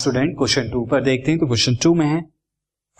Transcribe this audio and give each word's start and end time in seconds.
Student 0.00 0.36
question 0.36 0.68
to 0.70 0.84
पर 0.86 1.02
देखते 1.04 1.30
हैं 1.30 1.40
तो 1.40 1.46
क्वेश्चन 1.46 1.74
टू 1.82 1.94
में 1.94 2.06
है। 2.06 2.20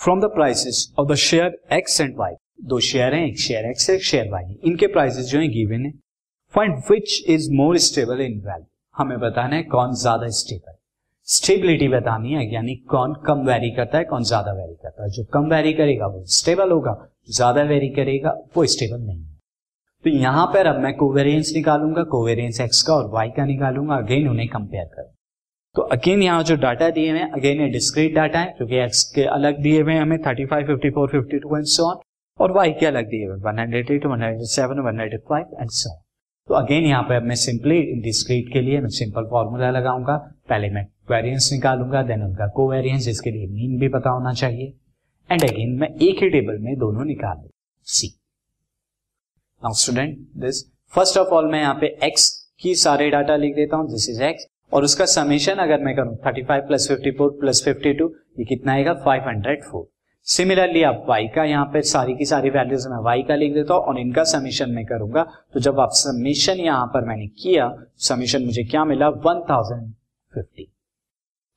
From 0.00 0.20
the 0.20 0.24
prices 0.32 0.82
of 0.98 1.08
the 1.08 1.14
share 1.20 1.58
X 1.72 2.00
and 2.00 2.16
Y 2.16 2.32
दो 2.64 2.78
शेयर 2.80 3.14
हैं, 3.14 3.26
एक 3.26 3.38
शेयर 3.40 3.64
एक्स 3.66 3.88
एक 3.90 4.02
शेयर 4.04 4.28
वाई 4.30 4.58
इनके 4.64 4.86
प्राइसेस 4.88 5.26
जो 5.26 5.38
है 5.38 5.48
गिवन 5.50 5.84
है। 5.86 5.92
Find 6.54 6.74
which 6.90 7.22
is 7.28 7.48
more 7.52 7.76
stable 7.80 8.20
in 8.20 8.38
value 8.40 8.66
हमें 8.94 9.18
बताना 9.20 9.56
है 9.56 9.62
कौन 9.72 9.94
ज़्यादा 9.96 10.28
स्टेबल 10.38 10.76
स्टेबिलिटी 11.28 11.88
बतानी 11.88 12.32
है, 12.32 12.42
यानी 12.52 12.74
कौन 12.90 13.14
कम 13.26 13.46
वेरी 13.46 13.70
करता 13.70 13.98
है, 13.98 14.04
कौन 14.04 14.24
ज़्यादा 14.24 14.52
वेरी 14.52 14.74
करता 14.74 15.02
है। 15.02 15.10
जो 15.10 15.24
कम 15.34 15.48
वेरी 15.50 15.72
करेगा, 15.72 16.06
वो 16.06 16.24
स्टेबल 16.28 16.70
होगा। 16.70 16.94
ज़्यादा 17.30 17.62
वेरी 17.64 17.88
करेगा, 17.90 18.30
वो 18.56 18.64
स्टेबल 18.66 19.00
नहीं 19.00 19.18
है। 19.18 19.38
तो 20.04 20.10
यहाँ 20.10 20.46
पर 20.46 20.66
अब 20.66 20.80
मैं 20.80 20.92
कोवेरियंस 20.96 21.52
निकालूँगा 21.54 22.02
कोवेरियंस 22.12 22.60
एक्स 22.60 22.82
का 22.82 22.94
और 22.94 23.08
वाई 23.10 23.30
का 23.30 23.44
निकालूँगा। 23.46 23.96
अगेन 23.96 24.28
उन्हें 24.28 24.48
कंपेयर 24.48 24.84
करूँगा। 24.86 25.14
तो 25.76 25.82
अगेन 25.92 26.22
यहाँ 26.22 26.42
जो 26.42 26.56
डाटा 26.58 26.88
दिए 26.90 27.10
हुए 27.10 27.20
अगेन 27.32 27.60
ये 27.60 27.68
डिस्क्रीट 27.70 28.14
डाटा 28.14 28.38
है 28.38 28.54
क्योंकि 28.56 28.76
एक्स 28.76 29.02
के 29.14 29.24
अलग 29.30 29.60
दिए 29.62 29.82
हुए 29.82 29.96
हमें 29.96 30.16
35, 30.18 30.64
54, 30.70 31.10
52 31.10 31.56
एंड 31.56 31.66
सो 31.68 31.84
ऑन 31.84 32.00
और 32.40 32.52
वाई 32.52 32.72
के 32.72 32.86
अलग 32.86 33.08
दिए 33.08 33.26
हुए 33.26 33.36
108, 33.42 34.06
107, 34.06 34.80
105 34.84 35.60
एंड 35.60 35.70
सो 35.72 35.90
ऑन 35.90 36.00
तो 36.48 36.54
अगेन 36.54 36.84
यहाँ 36.84 37.02
पे 37.02 37.20
मैं 37.22 37.34
सिंपली 37.36 37.80
डिस्क्रीट 38.02 38.52
के 38.52 38.60
लिए 38.60 38.80
मैं 38.80 38.88
सिंपल 38.92 39.28
फॉर्मूला 39.30 39.70
लगाऊँगा 39.70 40.16
पहले 40.48 40.70
मैं 40.70 40.86
वेरियंस 41.10 41.48
निकालूँगा 41.52 42.02
देन 42.02 42.22
उनका 42.22 42.46
को 42.50 42.70
वेरियंस 42.70 43.04
जिसके 43.04 43.30
लिए 43.30 43.46
मीन 43.48 43.78
भी 43.80 43.88
पता 43.90 44.10
होना 44.10 44.32
चाहिए 44.34 44.72
एंड 45.30 45.44
अगेन 45.44 45.78
मैं 45.80 45.88
एक 46.02 46.22
ही 46.22 46.30
टेबल 46.30 46.58
में 46.58 46.74
दोनों 46.78 47.04
निकाल 47.06 47.36
लू 47.36 47.50
see 47.86 48.14
now 49.62 49.74
student 49.78 50.18
this 50.40 50.64
first 50.92 51.18
of 51.18 51.34
all 51.34 51.50
मैं 51.50 51.60
यहाँ 51.60 51.74
पे 51.74 51.96
एक्स 52.04 52.28
की 52.60 52.74
सारे 52.78 53.10
डाटा 53.10 53.36
लिख 53.38 53.54
देता 53.56 53.76
हूँ 53.76 53.90
दिस 53.90 54.08
इज़ 54.10 54.22
एक्स 54.22 54.49
और 54.72 54.84
उसका 54.84 55.04
समीशन 55.06 55.54
अगर 55.58 55.80
मैं 55.80 55.94
करूँ 55.96 56.16
35 56.26 56.66
प्लस 56.66 56.90
54 56.90 57.30
प्लस 57.40 57.62
52 57.68 58.10
ये 58.38 58.44
कितना 58.44 58.72
आएगा? 58.72 58.92
504 59.06 59.84
सिमिलरली 60.26 60.82
आप 60.82 61.06
y 61.10 61.22
का 61.34 61.44
यहाँ 61.44 61.64
पे 61.72 61.80
सारी 61.82 62.14
की 62.16 62.24
सारी 62.24 62.50
वैल्यूज़ 62.50 62.88
मैं 62.88 62.98
y 63.06 63.26
का 63.28 63.34
लिख 63.34 63.54
देता 63.54 63.74
हूँ 63.74 63.82
और 63.82 63.98
इनका 64.00 64.24
समीशन 64.24 64.70
मैं 64.70 64.84
करूँगा। 64.86 65.22
तो 65.54 65.60
जब 65.60 65.80
आप 65.80 65.90
समीशन 65.94 66.60
यहाँ 66.60 66.86
पर 66.86 67.04
मैंने 67.04 67.26
किया 67.42 67.70
समीशन 68.08 68.44
मुझे 68.44 68.64
क्या 68.64 68.84
मिला? 68.84 69.08
1050 69.26 70.66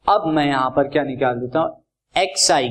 अब 0.05 0.27
मैं 0.27 0.45
यहाँ 0.45 0.69
पर 0.69 0.87
क्या 0.87 1.03
निकाल 1.03 1.39
देता 1.39 1.59
हूँ? 1.59 1.83
एक्स 2.15 2.49
आई 2.51 2.69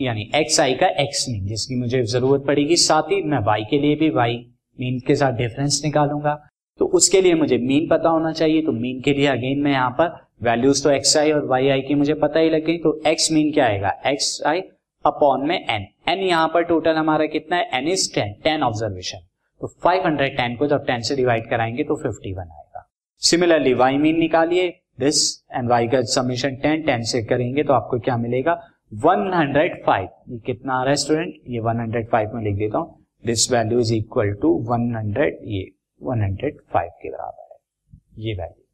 यानी 0.00 0.30
एक्स 0.34 0.60
आई 0.60 0.74
का 0.74 0.86
एक्स 1.02 1.24
मीन 1.28 1.46
जिसकी 1.46 1.76
मुझे 1.76 2.02
ज़रूरत 2.06 2.44
पड़ेगी। 2.46 2.76
साथ 2.76 3.10
ही 3.12 3.22
मैं 3.22 3.38
y 3.46 3.64
के 3.70 3.78
लिए 3.78 3.96
भी 3.96 4.10
y 4.10 4.34
मीन 4.80 5.00
के 5.06 5.14
साथ 5.16 5.32
डिफरेंस 5.38 5.80
निकालूँगा। 5.84 6.34
तो 6.78 6.86
उसके 6.94 7.20
लिए 7.20 7.34
मुझे 7.34 7.58
मीन 7.58 7.88
पता 7.88 8.08
होना 8.08 8.32
चाहिए। 8.32 8.62
तो 8.62 8.72
मीन 8.72 9.00
के 9.00 9.12
लिए 9.12 9.26
अगेन 9.26 9.60
मैं 9.62 9.72
यहाँ 9.72 9.90
पर 10.00 10.16
वैल्यूज़ 10.42 10.82
तो 10.84 10.90
एक्स 10.90 11.16
आई 11.16 11.32
और 11.32 11.44
वाई 11.46 11.68
आई 11.68 11.80
की 11.82 11.94
मुझे 11.94 12.14
पता 12.16 12.40
ही 12.40 12.50
लग 12.50 12.64
गई। 12.66 12.76
तो 12.78 13.00
एक्स 13.06 13.30
मीन 13.32 13.52
क्या 13.52 13.66
आएगा? 13.66 13.92
एक्स 14.06 14.42
आई 14.46 14.60
अपॉन 15.04 15.46
में 15.48 15.56
एन 15.56 15.86
एन 16.08 16.18
यहाँ 16.18 16.48
पर 16.48 16.62
टोटल 16.64 16.94
हमारा 16.94 17.26
कितना 17.26 17.56
है? 17.56 17.70
N 17.74 17.88
is 17.88 18.12
ten 18.14 18.34
ten 18.44 18.62
observation 18.62 19.18
तो 19.60 19.68
510 19.86 20.56
को 20.58 20.66
जब 20.66 20.84
10 20.86 21.08
से 21.08 21.16
डिवाइड 21.16 21.48
कराएँगे 21.50 21.84
तो 21.84 21.94
51 21.98 22.38
आएगा। 22.38 22.84
सिमिलरली 23.22 23.72
वाई 23.74 23.96
मीन 23.98 24.18
निकालिए। 24.18 24.68
दिस 25.00 25.22
एंड 25.52 25.68
वाई 25.70 25.88
का 25.88 26.00
समीशन 26.12 26.56
10 26.64 26.84
10 26.86 27.04
से 27.06 27.22
करेंगे 27.24 27.62
तो 27.62 27.72
आपको 27.72 27.98
क्या 28.00 28.16
मिलेगा? 28.16 28.60
105 28.92 30.08
ये 30.28 30.38
कितना 30.46 30.74
आ 30.74 30.82
रहा 30.82 30.90
है 30.90 30.96
स्टूडेंट 30.96 31.34
ये 31.48 31.60
105 31.60 32.34
में 32.34 32.42
लिख 32.44 32.56
देता 32.56 32.78
हूँ। 32.78 33.04
This 33.24 33.50
value 33.52 33.80
is 33.80 33.94
equal 33.94 34.32
to 34.42 34.54
100 34.68 35.30
ये 35.46 35.62
105 36.02 36.90
के 37.02 37.10
बराबर 37.10 37.48
है। 37.52 38.24
ये 38.24 38.34
वैल्यू 38.34 38.64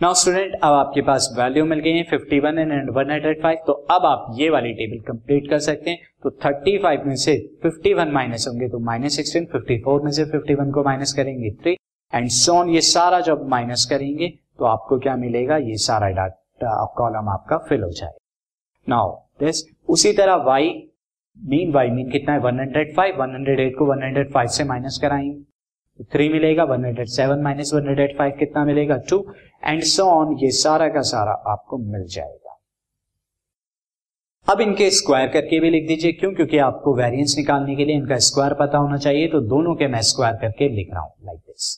नाउ 0.00 0.14
स्टूडेंट 0.14 0.54
अब 0.54 0.72
आपके 0.72 1.02
पास 1.02 1.28
वैल्यू 1.38 1.64
मिल 1.64 1.78
गई 1.78 1.90
है 1.90 2.04
51 2.06 2.58
एंड 2.58 2.90
105 2.90 3.56
तो 3.66 3.72
अब 3.90 4.06
आप 4.06 4.26
ये 4.38 4.48
वाली 4.50 4.72
टेबल 4.72 5.00
कंप्लीट 5.02 5.48
कर 5.50 5.58
सकते 5.58 5.90
हैं। 5.90 5.98
तो 6.22 6.30
35 6.44 7.06
में 7.06 7.14
से 7.16 7.36
51 7.66 8.12
माइनस 8.12 8.44
होंगे 8.48 8.68
तो 8.68 8.78
माइनस 8.78 9.16
सिक्सटीन 9.16 9.44
फिफ्टी 9.44 9.82
में 10.04 10.10
से 10.10 10.24
51 10.26 10.72
को 10.72 10.84
माइनस 10.84 11.12
करेंगे 11.12 11.50
3 11.64 11.76
एंड 12.12 12.28
सोन 12.30 12.68
ये 12.68 12.80
सारा 12.80 13.20
जब 13.20 13.48
माइनस 13.48 13.86
करेंगे 13.90 14.28
तो 14.58 14.64
आपको 14.64 14.98
क्या 14.98 15.16
मिलेगा? 15.16 15.56
ये 15.56 15.76
सारा 15.76 16.08
डाटा 16.10 16.84
कॉलम 16.96 17.28
आपका 17.28 17.58
फिल 17.58 17.82
हो 17.82 17.90
जाएगा। 17.90 18.18
नाउ 18.88 19.10
दिस 19.40 19.64
उसी 19.88 20.12
तरह 20.12 20.34
वाई 20.44 20.70
मीन 21.38 21.72
y 21.72 21.90
मीन 21.90 22.10
कितना 22.10 22.34
है? 22.34 22.40
105 22.40 23.18
108 23.18 23.74
को 23.78 23.86
105 23.94 24.48
से 24.48 24.64
माइनस 24.64 24.98
कराएँगे। 25.02 25.55
तो 25.98 26.04
थ्री 26.12 26.28
मिलेगा 26.28 26.64
107 26.66 27.42
माइनस 27.42 27.70
105 27.74 28.38
कितना 28.38 28.64
मिलेगा? 28.64 28.96
टू 29.10 29.18
एंड 29.62 29.82
सो 29.84 30.04
ऑन 30.06 30.36
ये 30.38 30.50
सारा 30.54 30.88
का 30.88 31.02
सारा 31.04 31.32
आपको 31.52 31.78
मिल 31.78 32.04
जाएगा। 32.06 32.58
अब 34.46 34.60
इनके 34.60 34.90
स्क्वायर 34.90 35.28
करके 35.28 35.58
भी 35.60 35.70
लिख 35.70 35.86
दीजिए, 35.88 36.12
क्यों? 36.12 36.32
क्योंकि 36.34 36.58
आपको 36.60 36.94
वेरिएंस 36.96 37.34
निकालने 37.38 37.76
के 37.76 37.84
लिए 37.84 37.96
इनका 37.96 38.18
स्क्वायर 38.26 38.54
पता 38.54 38.78
होना 38.78 38.96
चाहिए 38.98 39.28
तो 39.28 39.40
दोनों 39.48 39.74
के 39.74 39.86
मैं 39.88 40.02
स्क्वायर 40.02 40.34
करके 40.36 40.68
लिख 40.68 40.92
रहा 40.92 41.02
हूँ 41.02 41.12
लाइक 41.26 41.38
दिस 41.38 41.74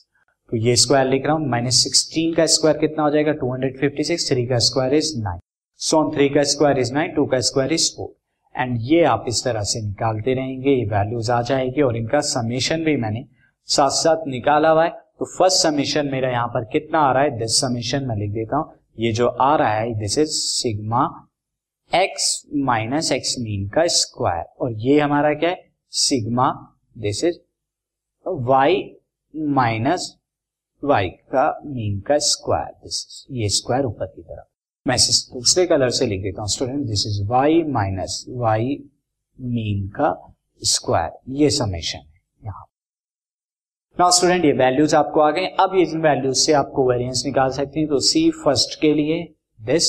तो 0.49 0.57
ये 0.57 0.75
स्क्वायर 0.75 1.07
लिख 1.07 1.25
रहा 1.25 1.35
हूँ 1.35 1.47
माइनस 1.49 1.83
सिक्सटीन 1.83 2.33
का 2.33 2.45
स्क्वायर 2.47 2.77
कितना 2.77 3.03
हो 3.03 3.09
जाएगा? 3.09 3.31
Two 3.33 3.51
hundred 3.53 3.79
fifty 3.79 4.03
six 4.03 4.29
three 4.29 4.45
का 4.47 4.59
स्क्वायर 4.59 4.93
इज़ 4.93 5.11
नाइन 5.19 5.39
सोन 5.79 6.11
थ्री 6.15 6.29
का 6.29 6.43
स्क्वायर 6.45 6.79
इज़ 6.79 6.93
नाइन 6.93 7.15
टू 7.15 7.25
का 7.25 7.39
स्क्वायर 7.41 7.73
इज़ 7.73 7.89
फोर 7.97 8.61
एंड 8.61 8.77
ये 8.81 9.03
आप 9.05 9.25
इस 9.27 9.43
तरह 9.43 9.63
से 9.63 9.81
निकालते 9.81 10.33
रहेंगे, 10.33 10.69
ये 10.69 10.85
वैल्यूज़ 10.87 11.31
आ 11.31 11.41
जाएगी, 11.41 11.81
और 11.81 11.97
इनका 11.97 12.19
समेशन 12.27 12.83
भी 12.83 12.95
मैंने 12.97 13.25
साथ 13.69 13.89
साथ 13.93 14.27
निकाला 14.27 14.69
हुआ 14.69 14.83
है। 14.83 14.89
तो 14.89 15.25
फ़र्स्ट 15.27 15.63
समीशन 15.63 16.09
मेरा 16.11 16.29
यहाँ 16.29 16.47
पर 16.47 16.63
कितना 16.71 16.99
आ 16.99 17.11
रहा 17.13 17.23
है? 17.23 17.37
दिस 17.39 17.59
समीशन 17.61 18.05
मैं 18.05 18.15
लिख 18.15 18.31
देता 18.31 18.57
हूँ। 18.57 18.73
ये 18.99 19.11
जो 19.13 19.27
आ 19.27 19.55
रहा 19.55 19.73
है 19.73 19.93
this 19.99 20.17
is 20.17 20.29
sigma 20.29 21.03
X 21.91 22.45
minus 22.55 23.11
X 23.11 23.35
mean 23.39 23.67
का 23.69 23.85
स्क्वायर 23.87 24.43
और 24.61 24.71
ये 24.79 24.99
हमारा 24.99 25.33
क्या 25.33 25.49
है? 25.49 25.63
Sigma 25.93 26.49
this 26.97 27.23
is 27.23 27.37
Y 28.25 28.83
minus 29.33 30.15
Y 30.83 31.09
का 31.33 31.47
मीन 31.65 31.99
का 31.99 32.17
स्क्वायर 32.17 32.71
दिस 32.83 33.25
इज़ 33.29 33.37
ये 33.37 33.49
स्क्वायर 33.49 33.85
ऊपर 33.85 34.05
की 34.05 34.21
तरफ़। 34.21 34.45
मैं 34.85 34.95
इसे 34.95 35.33
दूसरे 35.33 35.65
कलर 35.67 35.89
से 35.89 36.05
लिख 36.07 36.21
देता 36.21 36.41
हूँ 36.41 36.49
student 36.49 36.85
this 36.87 37.05
is 37.07 37.23
Y 37.29 37.61
minus 37.69 38.23
Y 38.29 38.77
mean 39.39 39.87
का 39.89 40.35
स्क्वायर 40.61 41.11
ये 41.35 41.49
समेशन 41.49 42.08
नाउ 43.99 44.11
स्टूडेंट 44.11 44.45
ये 44.45 44.51
वैल्यूज़ 44.51 44.95
आपको 44.95 45.19
आ 45.19 45.29
गए। 45.31 45.45
अब 45.59 45.71
ये 45.75 45.83
वैल्यूज़ 45.99 46.37
से 46.37 46.53
आपको 46.53 46.87
वेरिएंस 46.89 47.23
निकाल 47.25 47.49
सकते 47.51 47.79
हैं 47.79 47.87
तो 47.89 47.99
सी 47.99 48.29
फ़र्स्ट 48.43 48.79
के 48.81 48.93
लिए 48.93 49.17
दिस 49.59 49.87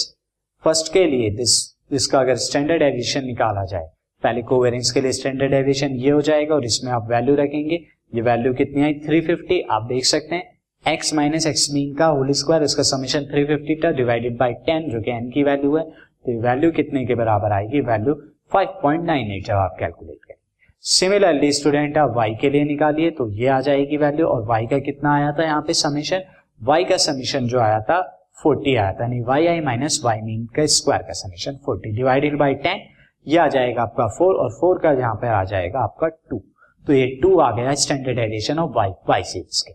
फ़र्स्ट 0.65 0.93
के 0.93 1.05
लिए 1.05 1.29
दिस 1.31 1.53
इसका 1.93 2.21
अगर 2.21 2.37
स्टैंडर्ड 2.37 2.83
एविएशन 2.83 3.25
निकाला 3.25 3.65
जाए, 3.65 3.87
पहले 4.23 4.43
कोवेरियंस 4.43 4.91
के 4.93 5.01
लिए 5.01 5.13
स्टैंडर्ड 5.13 5.55
एविएशन 5.55 5.95
ये 5.97 6.11
हो 6.11 6.21
जाएगा 6.21 6.55
और 6.55 6.65
इसमें 6.65 6.91
आप 6.93 7.07
वैल्यू 7.11 7.35
रखेंगे। 7.35 7.77
ये 8.15 8.23
वैल्यू 8.23 8.55
कितनी 8.55 8.83
आई? 8.83 8.95
350 9.07 9.61
आप 9.71 9.87
देख 9.89 10.05
सकते 10.05 10.35
हैं। 10.35 10.93
एक्स 10.93 11.15
माइनस 11.15 11.47
एक्स 11.47 11.69
मीन 11.75 11.95
का 11.95 12.07
होल 12.09 12.33
स्क्वायर 12.33 12.63
इसका 12.63 12.83
समीशन 12.91 13.31
350 13.33 13.85
था 13.85 13.91
डिवाइडेड 13.93 14.37
बाय 14.39 14.55
10 14.69 14.91
जो 14.93 15.03
कि 15.03 15.11
एन 15.11 15.31
की 15.31 15.43
वैल्यू 15.43 15.77
है। 15.77 15.85
तो 15.85 16.41
वैल्यू 16.43 16.71
कितने 16.73 17.05
के 17.07 17.15
बराबर 17.15 17.53
आएगी? 17.53 17.81
वैल्यू 17.83 18.15
5.98 18.53 19.47
जब 19.47 19.55
आप 19.55 19.77
कैलकुलेट 19.81 20.19
करें। 20.19 20.40
सिमिलरली 20.85 21.51
स्टूडेंट 21.53 21.99
आप 21.99 22.13
वाई 22.17 22.35
के 22.41 22.49
लिए 22.51 22.65
निकालिए 22.65 23.11
तो 23.11 23.29
ये 23.31 23.47
आ 23.47 23.61
जाएगी 23.61 23.97
वैल्यू 23.97 24.27
और 24.27 24.45
वाई 24.47 24.67
का 24.67 24.79
कितना 24.79 25.15
आया 25.15 25.33
था 25.33 25.45
यहाँ 25.45 25.63
पे 25.63 25.75
समीशन 25.75 26.23
वाई 26.61 26.85
का 26.85 26.97
समीशन 26.97 27.47
जो 27.49 27.59
आया 27.61 27.81
था 27.81 27.99
40 28.47 28.67
आया 28.69 28.93
था, 28.93 29.03
यानी 29.03 29.21
Y 29.21 29.47
I 29.47 29.61
minus 29.61 30.01
Y 30.05 30.21
mean 30.21 30.47
का 30.57 30.67
स्क्वायर 30.67 31.03
का 31.03 31.13
समीशन 31.13 31.59
40 31.69 31.95
डिवाइडेड 31.97 32.39
बाई 32.39 32.55
10 32.67 32.81
ये 33.27 33.39
आ 33.39 33.47
जाएगा 33.49 33.83
आपका 33.83 34.09
4 34.17 34.41
और 34.45 34.51
4 34.55 34.83
का 34.83 34.93
यहाँ 34.93 35.15
पे 35.15 35.29
आ 35.29 35.45
जाएगा 35.45 35.81
आपका 35.81 36.09
2 36.35 36.41
तो 36.85 36.93
ये 36.93 37.07
2 37.27 37.39
आ 37.43 37.51
गया 37.57 37.75
standard 37.85 38.19
addition 38.19 38.59
of 38.59 38.77
Y 38.77 38.91
Y 39.09 39.23
series 39.23 39.65
के. 39.67 39.75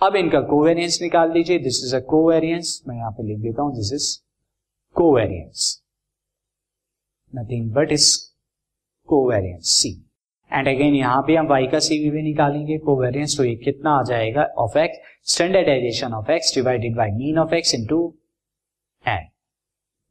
अब 0.00 0.16
इनका 0.16 0.40
कोवेरियंस 0.46 0.98
निकाल 1.02 1.32
दीजिए 1.32 1.58
दिस 1.58 1.84
इज़ 1.84 1.96
अ 1.96 2.00
कोवेरियंस 2.08 2.82
मैं 2.88 2.96
यहाँ 2.96 3.10
पे 3.10 3.28
लिख 3.28 3.38
देता 3.42 3.62
हूँ 3.62 3.76
this 3.76 3.92
is 3.92 4.10
covariance 4.96 5.70
nothing 7.32 7.72
but 7.72 7.92
is 7.92 8.12
covariance 9.08 9.78
C 9.78 9.98
and 10.50 10.68
again 10.68 10.94
यहाँ 10.94 11.22
पे 11.22 11.36
हम 11.36 11.46
वाई 11.46 11.66
का 11.66 11.78
सीवी 11.80 12.10
भी 12.10 12.22
निकालेंगे 12.22 12.78
कोवेरियंस 12.80 13.36
तो 13.36 13.44
ये 13.44 13.54
कितना 13.56 13.90
आ 13.90 14.02
जाएगा 14.02 14.44
of 14.58 14.78
X 14.78 15.32
standardization 15.32 16.12
of 16.14 16.30
X 16.32 16.54
divided 16.54 16.96
by 16.96 17.10
mean 17.12 17.38
of 17.38 17.54
X 17.54 17.74
into 17.74 18.00
N 19.04 19.28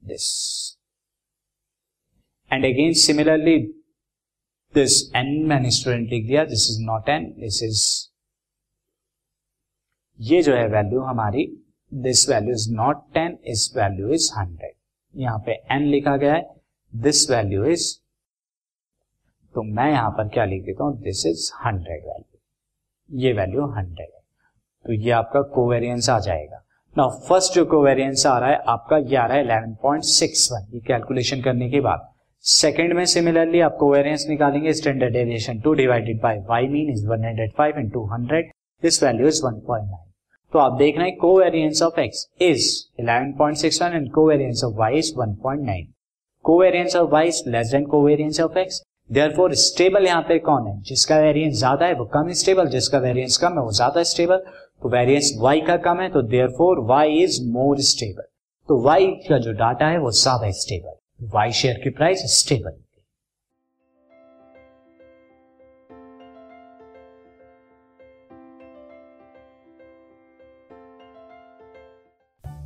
this 0.04 0.28
and 2.52 2.66
again 2.66 2.94
similarly 2.98 3.58
this 4.74 5.02
N 5.16 5.34
मैंने 5.48 5.72
स्टूडेंट 5.72 6.10
लिख 6.10 6.26
दिया 6.28 6.44
this 6.46 6.70
is 6.72 6.82
not 6.82 7.10
N 7.10 7.26
this 7.40 7.62
is 7.64 7.86
ये 10.20 10.42
जो 10.42 10.56
है 10.56 10.68
वैल्यू 10.68 11.02
हमारी 11.02 11.46
this 11.92 12.30
value 12.30 12.54
is 12.54 12.72
not 12.74 13.04
ten 13.14 13.38
इस 13.48 13.72
value 13.78 14.14
is 14.14 14.32
hundred 14.38 14.74
यहाँ 15.14 15.40
पे 15.46 15.52
एन 15.72 15.84
लिखा 15.88 16.16
गया 16.18 16.34
है 16.34 16.46
दिस 16.94 17.30
वैल्यू 17.32 17.66
इज़ 17.66 17.94
तो 19.56 19.64
मैं 19.64 19.90
यहाँ 19.92 20.10
पर 20.12 20.28
क्या 20.28 20.46
लिख 20.46 20.64
देता 20.64 20.84
हूँ? 20.84 21.00
दिस 21.02 21.26
इज़ 21.26 21.52
हंड्रेड 21.66 22.04
वैल्यू 22.08 23.20
ये 23.20 23.34
वैल्यू 23.34 23.66
हंड्रेड 23.68 24.10
है। 24.14 24.22
तो 24.86 24.94
ये 24.94 25.12
आपका 25.12 25.42
कोवेरियंस 25.56 26.10
आ 26.10 26.20
जाएगा। 26.20 26.64
नाउ 26.96 27.10
फ़र्स्ट 27.28 27.54
जो 27.54 27.66
कोवेरियंस 27.66 28.26
आ 28.26 28.38
रहा 28.40 28.50
है, 28.50 28.62
आपका 28.68 28.98
ये 28.98 29.16
आ 29.16 29.26
रहा 29.26 29.38
है 29.38 29.44
इलेवन 29.44 29.76
पॉइंट 29.82 30.04
सिक्स 30.04 30.48
वन 30.52 30.68
ये 30.74 30.80
कैलकुलेशन 30.88 31.42
करने 31.42 31.70
के 31.70 31.82
बाद 31.82 32.08
सेकंड 32.46 32.94
में 32.94 33.06
सिमिलरली 33.06 33.60
आप 33.60 33.76
कोवेरियंस 33.80 34.26
निकालेंगे 34.30 34.74
standard 34.74 35.14
deviation 35.14 35.60
two 35.60 35.74
divided 35.74 36.22
by 36.22 36.38
Y 36.50 36.68
mean 36.68 36.90
is 36.92 37.06
105 37.08 37.78
in 37.78 37.90
200 37.90 38.42
this 38.84 39.02
value 39.04 39.28
is 39.28 39.42
1.9 39.46 39.98
तो 40.54 40.60
आप 40.60 40.78
देख 40.78 40.98
रहे 40.98 41.08
हैं 41.08 41.18
covariance 41.18 41.82
of 41.84 42.00
X 42.00 42.28
is 42.42 42.68
11.61 43.02 43.94
and 43.94 44.12
covariance 44.14 44.64
of 44.64 44.74
Y 44.74 44.98
is 44.98 45.14
1.9 45.20 45.76
covariance 46.46 46.96
of 46.96 47.10
Y 47.12 47.28
is 47.28 47.42
less 47.50 47.72
than 47.72 47.86
covariance 47.86 48.40
of 48.42 48.58
X 48.58 48.82
therefore 49.10 49.54
stable 49.56 50.06
यहाँ 50.06 50.22
पे 50.22 50.38
कौन 50.40 50.68
है? 50.68 50.82
जिसका 50.84 51.18
वेरिएंस 51.20 51.58
ज़्यादा 51.58 51.86
है, 51.86 51.94
वो 51.94 52.06
कम 52.06 52.32
स्टेबल 52.34 52.68
जिसका 52.70 52.98
वेरिएंस 53.00 53.38
कम 53.38 53.54
है, 53.54 53.60
वो 53.60 53.72
ज़्यादा 53.72 54.04
स्टेबल 54.04 54.38
तो 54.82 54.90
वेरिएंस 54.90 55.32
वाई 55.40 55.62
का 55.68 55.78
कम 55.86 56.00
है 56.02 56.10
तो 56.10 56.22
therefore 56.24 56.80
Y 56.88 57.14
is 57.20 57.40
more 57.52 57.80
stable 57.84 58.24
तो 58.70 58.82
वाई 58.84 59.08
का 59.30 59.38
जो 59.38 59.52
डाटा 59.54 59.88
है, 59.88 59.98
वो 60.00 60.12
ज़्यादा 60.14 60.52
स्टेबल 60.54 61.28
वाई 61.36 61.52
शेयर 61.54 61.80
की 61.84 61.90
price 61.92 62.24
stable 62.38 62.72